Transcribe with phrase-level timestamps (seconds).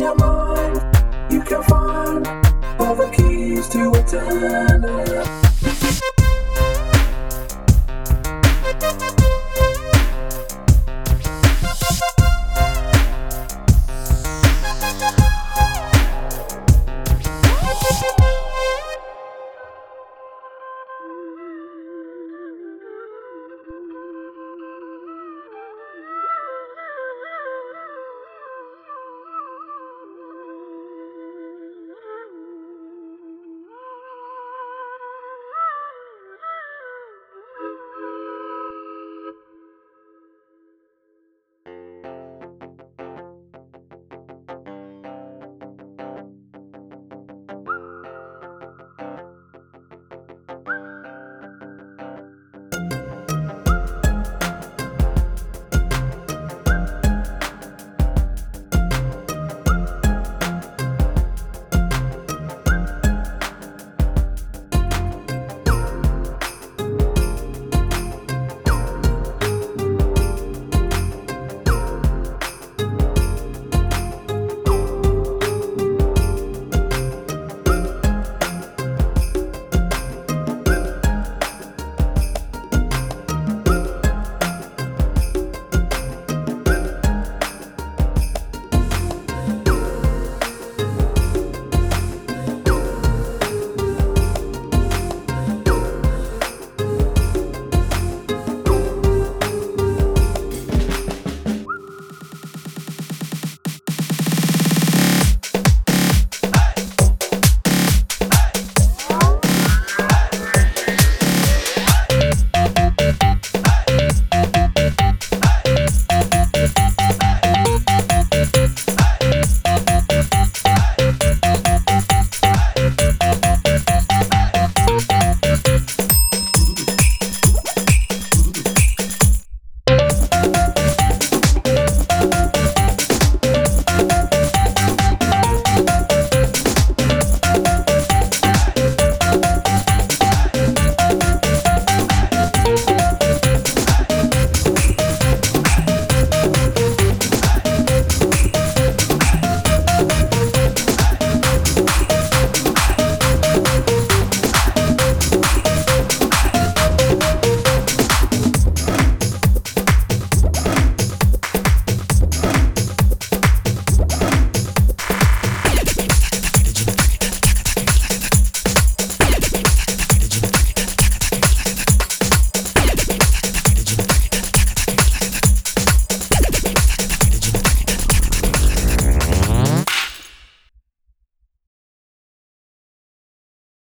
[0.00, 0.76] your mind,
[1.30, 2.26] you can find
[2.80, 5.49] all the keys to eternity.